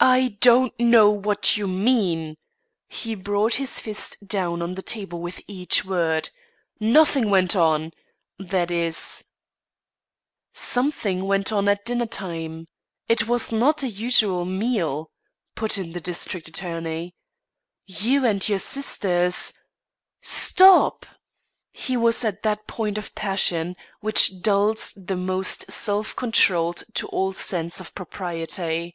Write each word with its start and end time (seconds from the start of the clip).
"I 0.00 0.36
don't 0.40 0.78
know 0.78 1.10
what 1.10 1.56
you 1.56 1.66
mean." 1.66 2.36
He 2.88 3.16
brought 3.16 3.54
his 3.54 3.80
fist 3.80 4.16
down 4.28 4.62
on 4.62 4.76
the 4.76 4.82
table 4.82 5.20
with 5.20 5.40
each 5.48 5.84
word. 5.84 6.30
"Nothing 6.78 7.30
went 7.30 7.56
on. 7.56 7.90
That 8.38 8.70
is," 8.70 9.24
"Something 10.52 11.24
went 11.24 11.50
on 11.50 11.68
at 11.68 11.84
dinner 11.84 12.06
time. 12.06 12.68
It 13.08 13.26
was 13.26 13.50
not 13.50 13.82
a 13.82 13.88
usual 13.88 14.44
meal," 14.44 15.10
put 15.56 15.76
in 15.78 15.90
the 15.90 16.00
district 16.00 16.46
attorney. 16.46 17.16
"You 17.84 18.24
and 18.24 18.48
your 18.48 18.60
sisters" 18.60 19.52
"Stop!" 20.20 21.06
He 21.72 21.96
was 21.96 22.24
at 22.24 22.44
that 22.44 22.68
point 22.68 22.98
of 22.98 23.16
passion 23.16 23.74
which 23.98 24.42
dulls 24.42 24.92
the 24.94 25.16
most 25.16 25.72
self 25.72 26.14
controlled 26.14 26.84
to 26.94 27.08
all 27.08 27.32
sense 27.32 27.80
of 27.80 27.96
propriety. 27.96 28.94